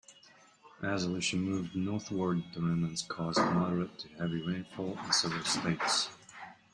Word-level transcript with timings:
As 0.81 1.03
Alicia 1.03 1.35
moved 1.37 1.75
northward, 1.75 2.43
the 2.55 2.59
remnants 2.63 3.03
caused 3.03 3.37
moderate 3.37 3.99
to 3.99 4.07
heavy 4.17 4.41
rainfall 4.43 4.97
in 4.97 5.13
several 5.13 5.43
states. 5.43 6.09